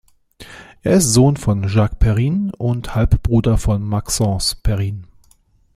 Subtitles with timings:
[0.81, 5.03] Er ist Sohn von Jacques Perrin und Halbbruder von Maxence Perrin.